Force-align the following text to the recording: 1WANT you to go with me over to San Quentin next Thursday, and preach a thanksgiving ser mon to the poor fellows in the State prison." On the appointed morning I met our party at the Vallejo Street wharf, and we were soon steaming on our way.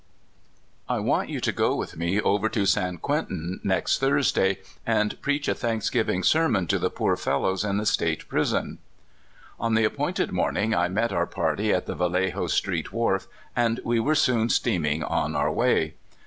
1WANT 0.89 1.29
you 1.29 1.39
to 1.39 1.51
go 1.51 1.75
with 1.75 1.95
me 1.95 2.19
over 2.19 2.49
to 2.49 2.65
San 2.65 2.97
Quentin 2.97 3.59
next 3.63 3.99
Thursday, 3.99 4.57
and 4.83 5.21
preach 5.21 5.47
a 5.47 5.53
thanksgiving 5.53 6.23
ser 6.23 6.49
mon 6.49 6.65
to 6.65 6.79
the 6.79 6.89
poor 6.89 7.15
fellows 7.15 7.63
in 7.63 7.77
the 7.77 7.85
State 7.85 8.27
prison." 8.27 8.79
On 9.59 9.75
the 9.75 9.85
appointed 9.85 10.31
morning 10.31 10.73
I 10.73 10.87
met 10.87 11.13
our 11.13 11.27
party 11.27 11.71
at 11.71 11.85
the 11.85 11.93
Vallejo 11.93 12.47
Street 12.47 12.91
wharf, 12.91 13.27
and 13.55 13.79
we 13.83 13.99
were 13.99 14.15
soon 14.15 14.49
steaming 14.49 15.03
on 15.03 15.35
our 15.35 15.51
way. 15.51 15.93